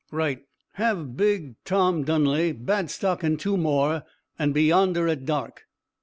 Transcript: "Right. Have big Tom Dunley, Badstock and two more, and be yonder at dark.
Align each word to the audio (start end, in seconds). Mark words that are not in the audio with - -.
"Right. 0.11 0.41
Have 0.77 1.15
big 1.15 1.63
Tom 1.63 2.03
Dunley, 2.05 2.53
Badstock 2.53 3.21
and 3.21 3.39
two 3.39 3.55
more, 3.55 4.01
and 4.39 4.51
be 4.51 4.63
yonder 4.63 5.07
at 5.07 5.25
dark. 5.25 5.67